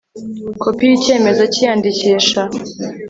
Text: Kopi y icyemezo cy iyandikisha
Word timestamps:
Kopi 0.61 0.83
y 0.89 0.95
icyemezo 0.97 1.43
cy 1.53 1.59
iyandikisha 1.61 2.41